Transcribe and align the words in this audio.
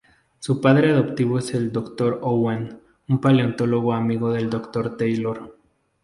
Su 0.39 0.61
padre 0.61 0.93
adoptivo 0.93 1.37
es 1.37 1.53
el 1.53 1.71
Dr. 1.71 2.21
Owen, 2.23 2.79
un 3.07 3.21
paleontólogo 3.21 3.93
amigo 3.93 4.31
del 4.31 4.49
Dr. 4.49 4.97
Taylor. 4.97 5.55